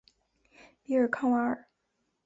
[0.83, 1.67] 比尔康瓦尔。